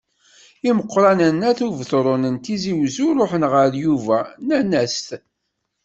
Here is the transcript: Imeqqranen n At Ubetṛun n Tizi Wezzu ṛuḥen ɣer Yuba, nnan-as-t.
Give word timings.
Imeqqranen 0.69 1.35
n 1.39 1.47
At 1.49 1.59
Ubetṛun 1.67 2.23
n 2.33 2.35
Tizi 2.43 2.73
Wezzu 2.77 3.07
ṛuḥen 3.17 3.43
ɣer 3.53 3.69
Yuba, 3.83 4.19
nnan-as-t. 4.41 5.07